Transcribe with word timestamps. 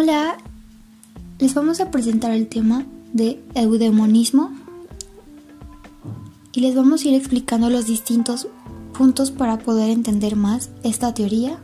Hola, 0.00 0.36
les 1.40 1.54
vamos 1.54 1.80
a 1.80 1.90
presentar 1.90 2.30
el 2.30 2.46
tema 2.46 2.86
de 3.12 3.42
eudemonismo 3.56 4.52
y 6.52 6.60
les 6.60 6.76
vamos 6.76 7.02
a 7.02 7.08
ir 7.08 7.14
explicando 7.14 7.68
los 7.68 7.86
distintos 7.86 8.46
puntos 8.96 9.32
para 9.32 9.58
poder 9.58 9.90
entender 9.90 10.36
más 10.36 10.70
esta 10.84 11.14
teoría 11.14 11.58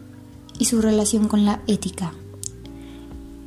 y 0.59 0.65
su 0.65 0.83
relación 0.83 1.29
con 1.29 1.45
la 1.45 1.63
ética. 1.69 2.13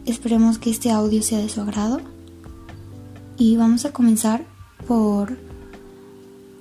Esperemos 0.06 0.58
que 0.58 0.70
este 0.70 0.90
audio 0.90 1.22
sea 1.22 1.40
de 1.40 1.50
su 1.50 1.60
agrado 1.60 2.00
y 3.38 3.58
vamos 3.58 3.84
a 3.84 3.92
comenzar 3.92 4.46
por 4.88 5.38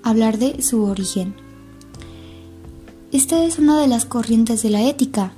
hablar 0.03 0.39
de 0.39 0.63
su 0.63 0.83
origen. 0.83 1.37
Esta 3.13 3.45
es 3.45 3.61
una 3.61 3.81
de 3.81 3.87
las 3.87 4.05
corrientes 4.05 4.65
de 4.65 4.71
la 4.71 4.83
ética. 4.83 5.33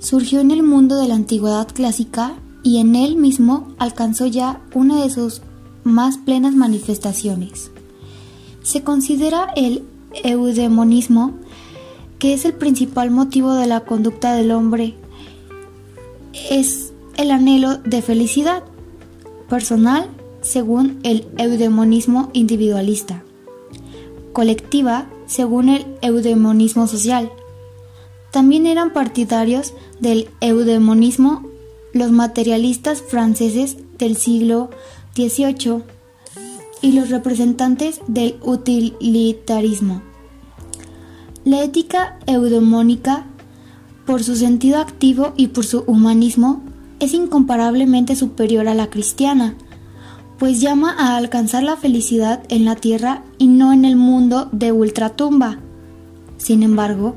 Surgió 0.00 0.40
en 0.40 0.50
el 0.50 0.62
mundo 0.62 0.98
de 0.98 1.08
la 1.08 1.14
antigüedad 1.14 1.68
clásica 1.68 2.34
y 2.62 2.78
en 2.78 2.96
él 2.96 3.16
mismo 3.16 3.68
alcanzó 3.78 4.26
ya 4.26 4.62
una 4.74 5.02
de 5.02 5.10
sus 5.10 5.42
más 5.84 6.16
plenas 6.16 6.54
manifestaciones. 6.54 7.70
Se 8.62 8.82
considera 8.82 9.48
el 9.56 9.84
eudemonismo, 10.24 11.34
que 12.18 12.32
es 12.32 12.46
el 12.46 12.54
principal 12.54 13.10
motivo 13.10 13.52
de 13.52 13.66
la 13.66 13.80
conducta 13.80 14.34
del 14.34 14.52
hombre, 14.52 14.94
es 16.50 16.92
el 17.18 17.30
anhelo 17.30 17.76
de 17.76 18.00
felicidad 18.00 18.64
personal 19.50 20.08
según 20.40 20.98
el 21.02 21.26
eudemonismo 21.36 22.30
individualista, 22.32 23.22
colectiva 24.32 25.10
según 25.26 25.68
el 25.68 25.86
eudemonismo 26.00 26.86
social. 26.86 27.30
También 28.32 28.66
eran 28.66 28.92
partidarios 28.92 29.74
del 30.00 30.28
eudemonismo 30.40 31.42
los 31.92 32.12
materialistas 32.12 33.02
franceses 33.02 33.76
del 33.98 34.16
siglo 34.16 34.70
XVIII 35.14 35.82
y 36.82 36.92
los 36.92 37.10
representantes 37.10 38.00
del 38.06 38.36
utilitarismo. 38.42 40.02
La 41.44 41.62
ética 41.62 42.18
eudemónica, 42.26 43.26
por 44.06 44.22
su 44.22 44.36
sentido 44.36 44.78
activo 44.78 45.32
y 45.36 45.48
por 45.48 45.64
su 45.64 45.80
humanismo, 45.86 46.62
es 47.00 47.14
incomparablemente 47.14 48.14
superior 48.14 48.68
a 48.68 48.74
la 48.74 48.88
cristiana, 48.88 49.54
pues 50.38 50.60
llama 50.60 50.94
a 50.98 51.16
alcanzar 51.16 51.62
la 51.62 51.76
felicidad 51.76 52.42
en 52.48 52.64
la 52.64 52.76
tierra 52.76 53.24
y 53.38 53.48
no 53.48 53.72
en 53.72 53.84
el 53.84 53.96
mundo 53.96 54.48
de 54.52 54.72
ultratumba. 54.72 55.58
Sin 56.38 56.62
embargo, 56.62 57.16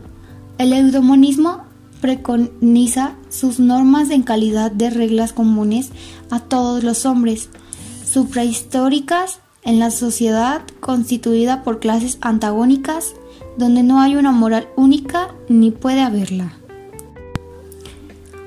el 0.64 0.72
eudemonismo 0.74 1.64
preconiza 2.00 3.16
sus 3.30 3.60
normas 3.60 4.10
en 4.10 4.24
calidad 4.24 4.72
de 4.72 4.90
reglas 4.90 5.34
comunes 5.34 5.90
a 6.30 6.40
todos 6.40 6.84
los 6.84 7.06
hombres, 7.06 7.50
suprahistóricas 8.06 9.40
en 9.64 9.80
la 9.80 9.92
sociedad 9.92 10.62
constituida 10.80 11.64
por 11.64 11.80
clases 11.80 12.18
antagónicas, 12.22 13.14
donde 13.58 13.84
no 13.84 14.00
hay 14.00 14.16
una 14.16 14.32
moral 14.32 14.70
única 14.78 15.36
ni 15.50 15.72
puede 15.72 16.02
haberla. 16.02 16.54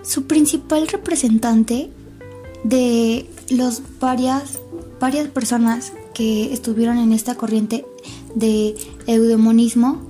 Su 0.02 0.26
principal 0.26 0.88
representante 0.88 1.90
de 2.64 3.28
los 3.50 3.82
varias 4.00 4.58
varias 4.98 5.28
personas 5.28 5.92
que 6.14 6.52
estuvieron 6.54 6.96
en 6.96 7.12
esta 7.12 7.34
corriente 7.34 7.84
de 8.34 8.74
eudemonismo 9.06 10.00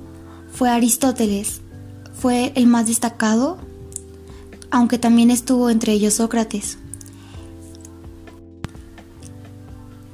fue 0.52 0.70
Aristóteles. 0.70 1.62
Fue 2.18 2.52
el 2.54 2.66
más 2.66 2.86
destacado, 2.86 3.58
aunque 4.70 4.98
también 4.98 5.30
estuvo 5.30 5.70
entre 5.70 5.92
ellos 5.92 6.14
Sócrates. 6.14 6.78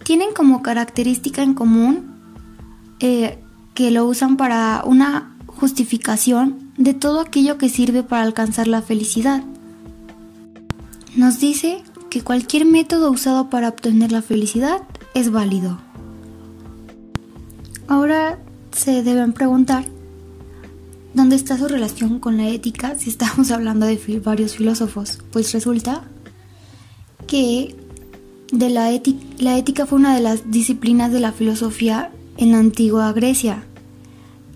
Tienen 0.04 0.34
como 0.34 0.62
característica 0.62 1.42
en 1.42 1.54
común 1.54 2.16
eh, 3.00 3.38
que 3.74 3.90
lo 3.90 4.04
usan 4.06 4.36
para 4.36 4.82
una 4.84 5.36
justificación 5.46 6.72
de 6.76 6.94
todo 6.94 7.20
aquello 7.20 7.58
que 7.58 7.68
sirve 7.68 8.02
para 8.02 8.22
alcanzar 8.22 8.66
la 8.66 8.82
felicidad. 8.82 9.42
Nos 11.14 11.40
dice 11.40 11.82
que 12.10 12.22
cualquier 12.22 12.64
método 12.64 13.10
usado 13.10 13.48
para 13.48 13.68
obtener 13.68 14.12
la 14.12 14.22
felicidad 14.22 14.82
es 15.14 15.30
válido. 15.30 15.78
Ahora 17.86 18.38
se 18.72 19.02
deben 19.02 19.32
preguntar 19.32 19.84
dónde 21.14 21.36
está 21.36 21.58
su 21.58 21.68
relación 21.68 22.18
con 22.18 22.36
la 22.36 22.48
ética 22.48 22.98
si 22.98 23.10
estamos 23.10 23.50
hablando 23.52 23.86
de 23.86 24.20
varios 24.24 24.56
filósofos. 24.56 25.18
Pues 25.30 25.52
resulta 25.52 26.04
que 27.26 27.76
de 28.52 28.70
la, 28.70 28.90
la 29.38 29.58
ética 29.58 29.86
fue 29.86 29.98
una 29.98 30.14
de 30.14 30.20
las 30.20 30.50
disciplinas 30.50 31.12
de 31.12 31.20
la 31.20 31.32
filosofía 31.32 32.10
en 32.36 32.52
la 32.52 32.58
antigua 32.58 33.12
Grecia 33.12 33.64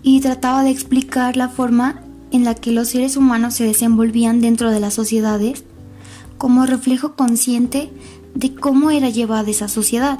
y 0.03 0.19
trataba 0.21 0.63
de 0.63 0.69
explicar 0.69 1.35
la 1.35 1.49
forma 1.49 2.01
en 2.31 2.43
la 2.43 2.55
que 2.55 2.71
los 2.71 2.89
seres 2.89 3.17
humanos 3.17 3.55
se 3.55 3.63
desenvolvían 3.63 4.41
dentro 4.41 4.71
de 4.71 4.79
las 4.79 4.93
sociedades 4.93 5.63
como 6.37 6.65
reflejo 6.65 7.15
consciente 7.15 7.89
de 8.35 8.53
cómo 8.53 8.91
era 8.91 9.09
llevada 9.09 9.49
esa 9.49 9.67
sociedad. 9.67 10.19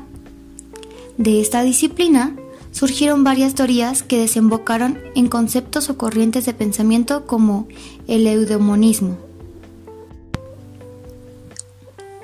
De 1.18 1.42
esta 1.42 1.64
disciplina 1.64 2.36
surgieron 2.78 3.24
varias 3.24 3.56
teorías 3.56 4.04
que 4.04 4.20
desembocaron 4.20 5.00
en 5.16 5.30
conceptos 5.30 5.90
o 5.90 5.98
corrientes 5.98 6.46
de 6.46 6.54
pensamiento 6.54 7.26
como 7.26 7.68
el 8.08 8.28
eudemonismo. 8.28 9.18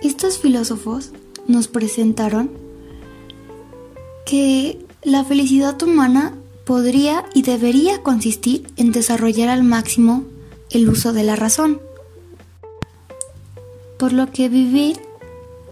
Estos 0.03 0.38
filósofos 0.38 1.09
nos 1.47 1.68
presentaron 1.68 2.52
que 4.28 4.86
la 5.02 5.24
felicidad 5.24 5.81
humana 5.81 6.36
podría 6.66 7.25
y 7.34 7.41
debería 7.41 8.03
consistir 8.03 8.72
en 8.78 8.91
desarrollar 8.91 9.50
al 9.50 9.64
máximo 9.64 10.24
el 10.70 10.88
uso 10.88 11.14
de 11.14 11.24
la 11.24 11.35
razón 11.35 11.81
por 13.97 14.14
lo 14.14 14.31
que 14.31 14.50
vivir 14.50 15.00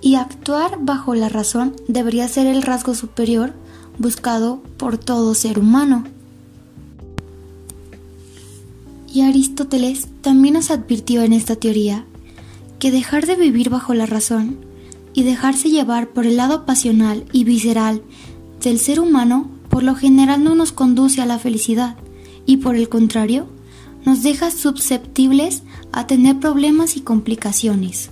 y 0.02 0.16
actuar 0.16 0.78
bajo 0.80 1.13
la 1.13 1.30
razón 1.30 1.75
debería 1.88 2.28
ser 2.28 2.48
el 2.48 2.63
rasgo 2.63 2.96
superior 2.96 3.53
buscado 3.97 4.62
por 4.78 4.97
todo 4.97 5.34
ser 5.35 5.59
humano. 5.59 6.03
Y 9.13 9.22
Aristóteles 9.22 10.07
también 10.22 10.53
nos 10.53 10.72
advirtió 10.72 11.24
en 11.24 11.34
esta 11.34 11.56
teoría 11.56 12.06
que 12.80 12.91
dejar 12.91 13.25
de 13.25 13.35
vivir 13.35 13.69
bajo 13.69 13.94
la 13.94 14.06
razón 14.06 14.57
y 15.13 15.24
dejarse 15.24 15.69
llevar 15.69 16.09
por 16.09 16.25
el 16.25 16.38
lado 16.38 16.66
pasional 16.66 17.25
y 17.31 17.44
visceral 17.44 18.01
del 18.62 18.80
ser 18.80 19.00
humano 19.00 19.50
por 19.69 19.84
lo 19.84 19.96
general 19.96 20.44
no 20.44 20.56
nos 20.56 20.72
conduce 20.72 21.22
a 21.22 21.25
la 21.25 21.40
felicidad 21.40 21.97
y 22.46 22.57
por 22.57 22.75
el 22.75 22.90
contrario 22.90 23.47
nos 24.06 24.24
deja 24.24 24.51
susceptibles 24.51 25.63
a 25.91 26.07
tener 26.07 26.40
problemas 26.40 26.97
y 26.97 27.01
complicaciones. 27.01 28.09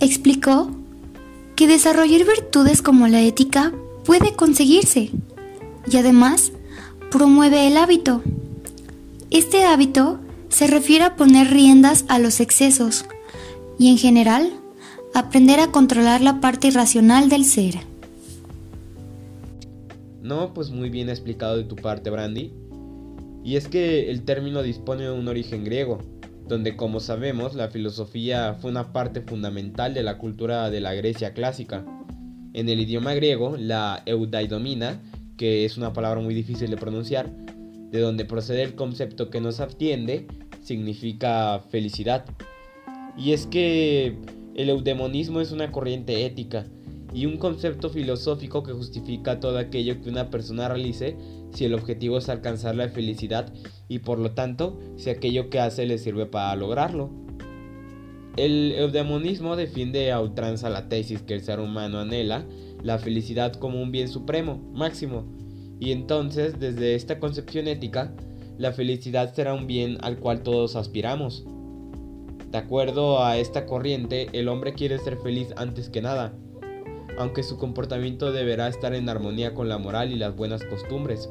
explicó 0.00 0.70
que 1.56 1.66
desarrollar 1.66 2.26
virtudes 2.26 2.82
como 2.82 3.08
la 3.08 3.22
ética 3.22 3.72
puede 4.04 4.34
conseguirse 4.34 5.10
y 5.90 5.96
además 5.96 6.52
promueve 7.10 7.66
el 7.66 7.78
hábito. 7.78 8.22
Este 9.30 9.64
hábito 9.64 10.20
se 10.50 10.66
refiere 10.66 11.04
a 11.04 11.16
poner 11.16 11.50
riendas 11.50 12.04
a 12.08 12.18
los 12.18 12.40
excesos 12.40 13.06
y 13.78 13.90
en 13.90 13.98
general 13.98 14.52
aprender 15.14 15.58
a 15.60 15.72
controlar 15.72 16.20
la 16.20 16.40
parte 16.40 16.68
irracional 16.68 17.30
del 17.30 17.44
ser. 17.44 17.76
No, 20.22 20.52
pues 20.52 20.70
muy 20.70 20.90
bien 20.90 21.08
explicado 21.08 21.56
de 21.56 21.64
tu 21.64 21.76
parte, 21.76 22.10
Brandy. 22.10 22.52
Y 23.44 23.56
es 23.56 23.68
que 23.68 24.10
el 24.10 24.22
término 24.22 24.62
dispone 24.62 25.04
de 25.04 25.12
un 25.12 25.28
origen 25.28 25.64
griego, 25.64 26.00
donde 26.48 26.76
como 26.76 27.00
sabemos 27.00 27.54
la 27.54 27.68
filosofía 27.68 28.54
fue 28.60 28.70
una 28.70 28.92
parte 28.92 29.20
fundamental 29.20 29.94
de 29.94 30.02
la 30.02 30.18
cultura 30.18 30.70
de 30.70 30.80
la 30.80 30.94
Grecia 30.94 31.34
clásica. 31.34 31.84
En 32.52 32.68
el 32.68 32.80
idioma 32.80 33.14
griego, 33.14 33.56
la 33.58 34.02
eudaidomina, 34.06 35.00
que 35.36 35.64
es 35.64 35.76
una 35.76 35.92
palabra 35.92 36.20
muy 36.20 36.34
difícil 36.34 36.70
de 36.70 36.76
pronunciar, 36.76 37.30
de 37.90 38.00
donde 38.00 38.24
procede 38.24 38.62
el 38.62 38.74
concepto 38.74 39.28
que 39.28 39.40
nos 39.40 39.60
atiende, 39.60 40.26
significa 40.62 41.60
felicidad. 41.70 42.24
Y 43.16 43.32
es 43.32 43.46
que 43.46 44.16
el 44.54 44.70
eudemonismo 44.70 45.40
es 45.40 45.52
una 45.52 45.70
corriente 45.72 46.24
ética 46.24 46.66
y 47.12 47.26
un 47.26 47.38
concepto 47.38 47.90
filosófico 47.90 48.62
que 48.62 48.72
justifica 48.72 49.40
todo 49.40 49.58
aquello 49.58 50.00
que 50.02 50.10
una 50.10 50.30
persona 50.30 50.68
realice 50.68 51.16
si 51.56 51.64
el 51.64 51.74
objetivo 51.74 52.18
es 52.18 52.28
alcanzar 52.28 52.76
la 52.76 52.90
felicidad 52.90 53.50
y 53.88 54.00
por 54.00 54.18
lo 54.18 54.32
tanto 54.32 54.78
si 54.96 55.08
aquello 55.08 55.48
que 55.48 55.58
hace 55.58 55.86
le 55.86 55.96
sirve 55.96 56.26
para 56.26 56.54
lograrlo. 56.54 57.10
El 58.36 58.72
eudemonismo 58.72 59.56
defiende 59.56 60.12
a 60.12 60.20
ultranza 60.20 60.68
la 60.68 60.90
tesis 60.90 61.22
que 61.22 61.32
el 61.32 61.40
ser 61.40 61.58
humano 61.58 61.98
anhela 61.98 62.44
la 62.82 62.98
felicidad 62.98 63.54
como 63.54 63.80
un 63.80 63.90
bien 63.90 64.08
supremo, 64.08 64.60
máximo, 64.74 65.24
y 65.80 65.92
entonces 65.92 66.60
desde 66.60 66.94
esta 66.94 67.18
concepción 67.18 67.66
ética, 67.68 68.14
la 68.58 68.72
felicidad 68.72 69.34
será 69.34 69.54
un 69.54 69.66
bien 69.66 69.96
al 70.02 70.18
cual 70.18 70.42
todos 70.42 70.76
aspiramos. 70.76 71.46
De 72.50 72.58
acuerdo 72.58 73.24
a 73.24 73.38
esta 73.38 73.64
corriente, 73.64 74.28
el 74.32 74.48
hombre 74.48 74.74
quiere 74.74 74.98
ser 74.98 75.16
feliz 75.16 75.48
antes 75.56 75.88
que 75.88 76.02
nada, 76.02 76.34
aunque 77.18 77.42
su 77.42 77.56
comportamiento 77.58 78.32
deberá 78.32 78.68
estar 78.68 78.94
en 78.94 79.08
armonía 79.08 79.54
con 79.54 79.68
la 79.68 79.78
moral 79.78 80.12
y 80.12 80.16
las 80.16 80.36
buenas 80.36 80.64
costumbres, 80.64 81.28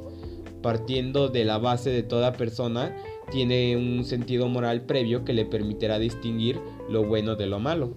partiendo 0.61 1.29
de 1.29 1.45
la 1.45 1.57
base 1.57 1.89
de 1.89 2.03
toda 2.03 2.33
persona 2.33 2.95
tiene 3.31 3.75
un 3.77 4.03
sentido 4.05 4.47
moral 4.47 4.81
previo 4.81 5.25
que 5.25 5.33
le 5.33 5.45
permitirá 5.45 5.99
distinguir 5.99 6.59
lo 6.89 7.03
bueno 7.03 7.35
de 7.35 7.47
lo 7.47 7.59
malo. 7.59 7.93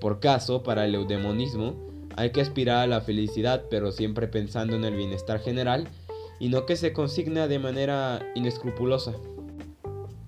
Por 0.00 0.20
caso, 0.20 0.62
para 0.62 0.84
el 0.84 0.94
eudemonismo, 0.94 1.74
hay 2.16 2.30
que 2.30 2.40
aspirar 2.40 2.78
a 2.78 2.86
la 2.86 3.00
felicidad, 3.00 3.64
pero 3.70 3.90
siempre 3.90 4.28
pensando 4.28 4.76
en 4.76 4.84
el 4.84 4.94
bienestar 4.94 5.40
general 5.40 5.88
y 6.38 6.48
no 6.48 6.66
que 6.66 6.76
se 6.76 6.92
consigna 6.92 7.48
de 7.48 7.58
manera 7.58 8.20
inescrupulosa. 8.34 9.14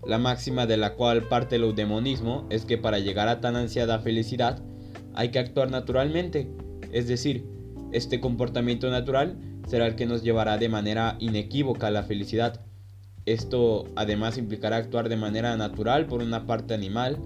La 0.05 0.19
máxima 0.19 0.67
de 0.67 0.77
la 0.77 0.95
cual 0.95 1.25
parte 1.25 1.57
el 1.57 1.65
eudemonismo 1.65 2.47
es 2.49 2.65
que 2.65 2.79
para 2.79 2.99
llegar 2.99 3.29
a 3.29 3.41
tan 3.41 3.57
ansiada 3.57 3.99
felicidad 3.99 4.63
hay 5.17 5.31
que 5.31 5.39
actuar 5.39 5.71
naturalmente, 5.71 6.49
es 6.93 7.09
decir, 7.09 7.45
este 7.93 8.21
comportamiento 8.21 8.91
natural 8.91 9.39
será 9.67 9.87
el 9.87 9.97
que 9.97 10.07
nos 10.07 10.23
llevará 10.23 10.59
de 10.59 10.69
manera 10.69 11.17
inequívoca 11.19 11.89
a 11.89 11.91
la 11.91 12.03
felicidad. 12.03 12.61
Esto 13.25 13.87
además 13.97 14.39
implicará 14.39 14.77
actuar 14.77 15.09
de 15.09 15.17
manera 15.17 15.57
natural 15.57 16.07
por 16.07 16.23
una 16.23 16.47
parte 16.47 16.75
animal, 16.75 17.19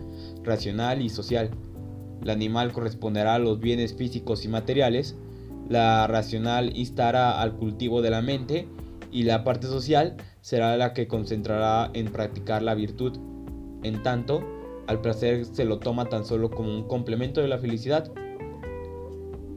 racional 0.43 1.03
y 1.03 1.11
social. 1.11 1.51
El 2.23 2.31
animal 2.31 2.73
corresponderá 2.73 3.35
a 3.35 3.39
los 3.39 3.61
bienes 3.61 3.95
físicos 3.95 4.45
y 4.45 4.49
materiales, 4.49 5.17
la 5.69 6.07
racional 6.07 6.77
instará 6.77 7.41
al 7.41 7.55
cultivo 7.57 8.03
de 8.03 8.11
la 8.11 8.23
mente 8.23 8.67
y 9.13 9.25
la 9.25 9.45
parte 9.45 9.67
social 9.67 10.17
será 10.41 10.77
la 10.77 10.95
que 10.95 11.07
concentrará 11.07 11.91
en 11.95 12.11
practicar 12.11 12.63
la 12.63 12.75
virtud. 12.75 13.19
En 13.83 14.03
tanto, 14.03 14.60
al 14.91 15.01
placer 15.01 15.45
se 15.45 15.65
lo 15.65 15.79
toma 15.79 16.09
tan 16.09 16.25
solo 16.25 16.51
como 16.51 16.69
un 16.69 16.83
complemento 16.83 17.41
de 17.41 17.47
la 17.47 17.59
felicidad. 17.59 18.11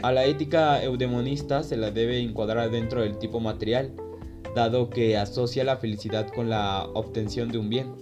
A 0.04 0.12
la 0.12 0.26
ética 0.26 0.84
eudemonista 0.84 1.64
se 1.64 1.76
la 1.76 1.90
debe 1.90 2.20
encuadrar 2.20 2.70
dentro 2.70 3.02
del 3.02 3.18
tipo 3.18 3.40
material, 3.40 3.96
dado 4.56 4.92
que 4.92 5.18
asocia 5.18 5.64
la 5.64 5.78
felicidad 5.78 6.28
con 6.28 6.52
la 6.52 6.88
obtención 6.94 7.50
de 7.50 7.58
un 7.58 7.68
bien. 7.68 7.96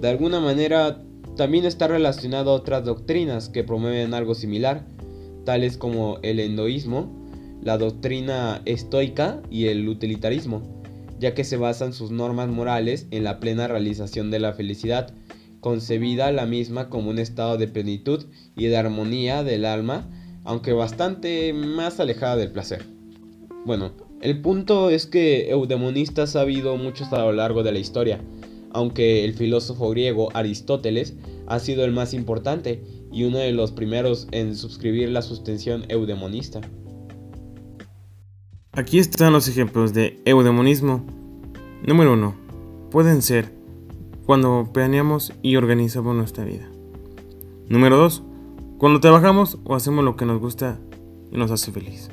De 0.00 0.08
alguna 0.08 0.40
manera, 0.40 1.00
también 1.36 1.64
está 1.64 1.86
relacionado 1.86 2.50
a 2.50 2.54
otras 2.54 2.84
doctrinas 2.84 3.48
que 3.48 3.62
promueven 3.62 4.12
algo 4.12 4.34
similar, 4.34 4.84
tales 5.44 5.76
como 5.76 6.18
el 6.22 6.40
endoísmo, 6.40 7.24
la 7.62 7.78
doctrina 7.78 8.62
estoica 8.64 9.42
y 9.48 9.66
el 9.66 9.88
utilitarismo, 9.88 10.82
ya 11.20 11.34
que 11.34 11.44
se 11.44 11.56
basan 11.56 11.92
sus 11.92 12.10
normas 12.10 12.48
morales 12.48 13.06
en 13.12 13.22
la 13.22 13.38
plena 13.38 13.68
realización 13.68 14.32
de 14.32 14.40
la 14.40 14.54
felicidad, 14.54 15.14
concebida 15.66 16.30
la 16.30 16.46
misma 16.46 16.88
como 16.88 17.10
un 17.10 17.18
estado 17.18 17.58
de 17.58 17.66
plenitud 17.66 18.26
y 18.54 18.66
de 18.66 18.76
armonía 18.76 19.42
del 19.42 19.64
alma, 19.64 20.08
aunque 20.44 20.72
bastante 20.72 21.52
más 21.52 21.98
alejada 21.98 22.36
del 22.36 22.52
placer. 22.52 22.86
Bueno, 23.64 23.90
el 24.22 24.40
punto 24.40 24.90
es 24.90 25.06
que 25.06 25.50
eudemonistas 25.50 26.36
ha 26.36 26.42
habido 26.42 26.76
muchos 26.76 27.12
a 27.12 27.18
lo 27.18 27.32
largo 27.32 27.64
de 27.64 27.72
la 27.72 27.80
historia, 27.80 28.20
aunque 28.70 29.24
el 29.24 29.34
filósofo 29.34 29.90
griego 29.90 30.28
Aristóteles 30.34 31.14
ha 31.48 31.58
sido 31.58 31.84
el 31.84 31.90
más 31.90 32.14
importante 32.14 32.84
y 33.10 33.24
uno 33.24 33.38
de 33.38 33.50
los 33.50 33.72
primeros 33.72 34.28
en 34.30 34.54
suscribir 34.54 35.08
la 35.08 35.22
sustención 35.22 35.84
eudemonista. 35.88 36.60
Aquí 38.70 39.00
están 39.00 39.32
los 39.32 39.48
ejemplos 39.48 39.92
de 39.92 40.22
eudemonismo. 40.26 41.04
Número 41.84 42.12
1. 42.12 42.36
Pueden 42.92 43.20
ser 43.20 43.55
cuando 44.26 44.68
planeamos 44.72 45.32
y 45.40 45.54
organizamos 45.54 46.14
nuestra 46.16 46.44
vida. 46.44 46.68
Número 47.68 47.96
2. 47.96 48.24
Cuando 48.76 49.00
trabajamos 49.00 49.58
o 49.64 49.76
hacemos 49.76 50.04
lo 50.04 50.16
que 50.16 50.26
nos 50.26 50.40
gusta 50.40 50.78
y 51.30 51.38
nos 51.38 51.52
hace 51.52 51.70
feliz. 51.70 52.10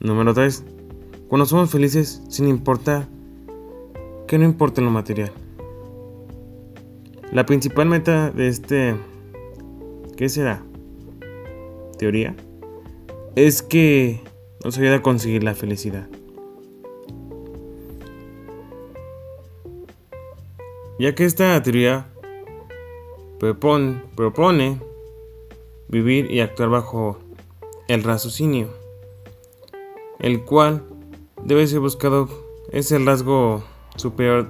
Número 0.00 0.32
3. 0.32 0.64
Cuando 1.28 1.44
somos 1.44 1.70
felices 1.70 2.22
sin 2.28 2.48
importar 2.48 3.06
que 4.26 4.38
no 4.38 4.46
importe 4.46 4.80
lo 4.80 4.90
material. 4.90 5.30
La 7.32 7.44
principal 7.44 7.86
meta 7.86 8.30
de 8.30 8.48
este, 8.48 8.96
¿qué 10.16 10.28
será? 10.28 10.64
Teoría, 11.98 12.34
es 13.36 13.62
que 13.62 14.20
nos 14.64 14.78
ayuda 14.78 14.96
a 14.96 15.02
conseguir 15.02 15.44
la 15.44 15.54
felicidad. 15.54 16.08
Ya 20.98 21.14
que 21.14 21.24
esta 21.24 21.60
teoría 21.62 22.06
propone, 23.40 24.02
propone 24.14 24.80
vivir 25.88 26.30
y 26.30 26.40
actuar 26.40 26.68
bajo 26.68 27.18
el 27.88 28.02
raciocinio, 28.04 28.68
el 30.20 30.44
cual 30.44 30.84
debe 31.44 31.66
ser 31.66 31.80
buscado, 31.80 32.28
es 32.70 32.92
el 32.92 33.04
rasgo 33.04 33.64
superior 33.96 34.48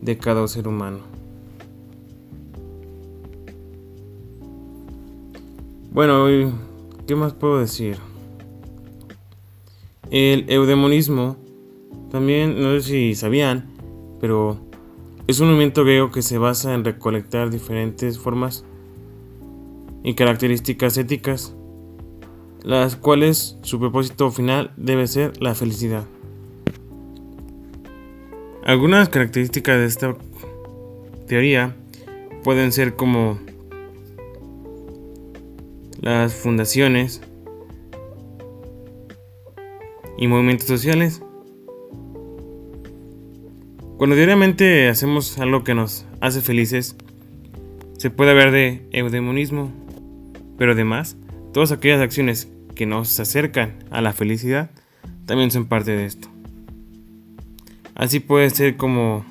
de 0.00 0.18
cada 0.18 0.46
ser 0.48 0.66
humano. 0.66 0.98
Bueno, 5.92 6.26
¿qué 7.06 7.14
más 7.14 7.32
puedo 7.32 7.58
decir? 7.58 7.96
El 10.10 10.50
eudemonismo, 10.50 11.36
también, 12.10 12.60
no 12.60 12.72
sé 12.74 12.82
si 12.82 13.14
sabían, 13.14 13.70
pero 14.20 14.65
es 15.26 15.40
un 15.40 15.48
movimiento 15.48 15.84
griego 15.84 16.10
que 16.10 16.22
se 16.22 16.38
basa 16.38 16.74
en 16.74 16.84
recolectar 16.84 17.50
diferentes 17.50 18.18
formas 18.18 18.64
y 20.02 20.14
características 20.14 20.96
éticas, 20.98 21.54
las 22.62 22.96
cuales 22.96 23.58
su 23.62 23.78
propósito 23.78 24.30
final 24.30 24.72
debe 24.76 25.06
ser 25.06 25.40
la 25.42 25.54
felicidad. 25.54 26.04
Algunas 28.64 29.08
características 29.08 29.78
de 29.78 29.86
esta 29.86 30.16
teoría 31.26 31.76
pueden 32.42 32.72
ser 32.72 32.94
como 32.94 33.38
las 36.00 36.34
fundaciones, 36.34 37.20
y 40.16 40.28
movimientos 40.28 40.66
sociales. 40.66 41.22
Cuando 43.96 44.14
diariamente 44.14 44.88
hacemos 44.88 45.38
algo 45.38 45.64
que 45.64 45.74
nos 45.74 46.04
hace 46.20 46.42
felices, 46.42 46.96
se 47.96 48.10
puede 48.10 48.32
hablar 48.32 48.50
de 48.50 48.86
eudemonismo, 48.92 49.72
pero 50.58 50.72
además, 50.72 51.16
todas 51.54 51.72
aquellas 51.72 52.02
acciones 52.02 52.46
que 52.74 52.84
nos 52.84 53.18
acercan 53.18 53.72
a 53.90 54.02
la 54.02 54.12
felicidad 54.12 54.70
también 55.24 55.50
son 55.50 55.64
parte 55.64 55.92
de 55.92 56.04
esto. 56.04 56.28
Así 57.94 58.20
puede 58.20 58.50
ser 58.50 58.76
como 58.76 59.24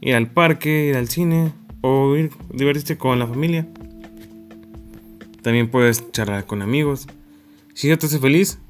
ir 0.00 0.14
al 0.14 0.30
parque, 0.30 0.86
ir 0.86 0.96
al 0.96 1.08
cine 1.08 1.52
o 1.80 2.14
ir 2.14 2.30
divertirse 2.52 2.96
con 2.96 3.18
la 3.18 3.26
familia. 3.26 3.66
También 5.42 5.68
puedes 5.68 6.08
charlar 6.12 6.46
con 6.46 6.62
amigos. 6.62 7.08
Si 7.74 7.88
ya 7.88 7.96
te 7.96 8.06
hace 8.06 8.20
feliz, 8.20 8.60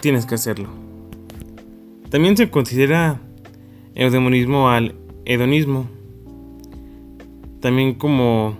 tienes 0.00 0.24
que 0.24 0.36
hacerlo. 0.36 0.70
También 2.08 2.38
se 2.38 2.48
considera 2.48 3.20
eudemonismo 3.96 4.68
al 4.68 4.94
hedonismo, 5.24 5.88
también 7.60 7.94
como 7.94 8.56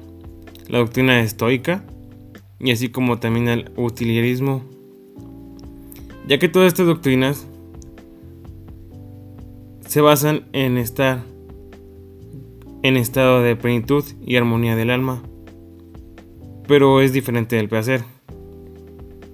la 0.67 0.79
doctrina 0.79 1.21
estoica 1.21 1.85
y 2.59 2.73
así 2.73 2.89
como 2.89 3.19
también 3.19 3.49
al 3.49 3.73
utilitarismo, 3.77 4.63
ya 6.27 6.39
que 6.39 6.49
todas 6.49 6.69
estas 6.69 6.87
doctrinas 6.87 7.47
se 9.87 10.01
basan 10.01 10.47
en 10.53 10.79
estar 10.79 11.23
en 12.83 12.97
estado 12.97 13.43
de 13.43 13.57
plenitud 13.57 14.05
y 14.25 14.37
armonía 14.37 14.75
del 14.75 14.91
alma, 14.91 15.23
pero 16.67 17.01
es 17.01 17.13
diferente 17.13 17.57
del 17.57 17.69
placer. 17.69 18.03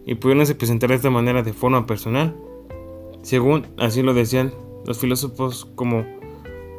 Y 0.04 0.16
pudieron 0.16 0.44
presentar 0.56 0.90
de 0.90 0.96
esta 0.96 1.10
manera 1.10 1.42
de 1.42 1.52
forma 1.52 1.86
personal, 1.86 2.34
según 3.22 3.66
así 3.78 4.02
lo 4.02 4.14
decían 4.14 4.52
los 4.86 4.98
filósofos 4.98 5.66
como 5.74 6.04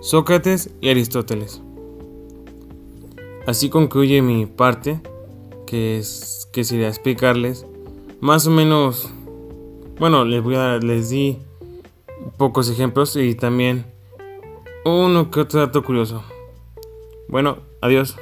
Sócrates 0.01 0.69
y 0.81 0.89
Aristóteles. 0.89 1.62
Así 3.45 3.69
concluye 3.69 4.22
mi 4.22 4.45
parte, 4.45 5.01
que 5.65 5.98
es 5.98 6.48
que 6.51 6.63
sería 6.63 6.88
explicarles 6.88 7.65
más 8.24 8.48
o 8.48 8.51
menos, 8.51 9.10
bueno, 10.00 10.24
les 10.24 10.41
voy 10.41 10.55
a 10.55 10.77
les 10.77 11.10
di 11.10 11.39
pocos 12.38 12.69
ejemplos 12.69 13.17
y 13.17 13.36
también 13.36 13.86
uno 14.86 15.29
que 15.29 15.41
otro 15.41 15.60
dato 15.60 15.83
curioso. 15.83 16.24
Bueno, 17.27 17.57
adiós. 17.81 18.15